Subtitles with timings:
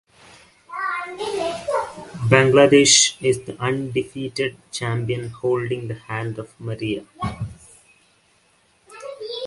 [2.27, 7.05] Bangladesh is the undefeated champion holding the hand of Maria.